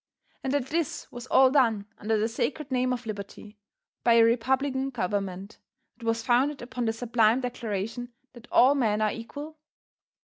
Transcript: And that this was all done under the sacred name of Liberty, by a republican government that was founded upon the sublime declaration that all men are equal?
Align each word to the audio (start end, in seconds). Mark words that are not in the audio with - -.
And 0.43 0.51
that 0.53 0.69
this 0.69 1.11
was 1.11 1.27
all 1.27 1.51
done 1.51 1.85
under 1.99 2.17
the 2.17 2.27
sacred 2.27 2.71
name 2.71 2.91
of 2.91 3.05
Liberty, 3.05 3.59
by 4.03 4.13
a 4.13 4.23
republican 4.23 4.89
government 4.89 5.59
that 5.97 6.05
was 6.07 6.23
founded 6.23 6.59
upon 6.63 6.85
the 6.85 6.93
sublime 6.93 7.39
declaration 7.41 8.11
that 8.33 8.47
all 8.51 8.73
men 8.73 8.99
are 8.99 9.11
equal? 9.11 9.59